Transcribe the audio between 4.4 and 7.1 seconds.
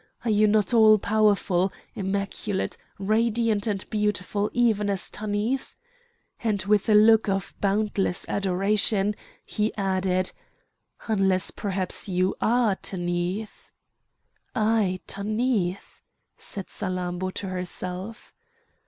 even as Tanith?" And with a